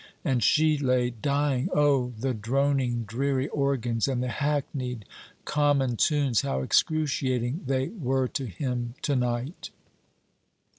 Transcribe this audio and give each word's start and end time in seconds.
And 0.25 0.41
she 0.41 0.79
lay 0.79 1.11
dying! 1.11 1.69
O, 1.75 2.11
the 2.17 2.33
droning, 2.33 3.03
dreary 3.03 3.47
organs, 3.49 4.07
and 4.07 4.23
the 4.23 4.29
hackneyed, 4.29 5.05
common 5.45 5.95
tunes, 5.95 6.41
how 6.41 6.63
excruciating 6.63 7.61
they 7.67 7.89
were 7.89 8.27
to 8.29 8.47
him 8.47 8.95
to 9.03 9.15
night! 9.15 9.69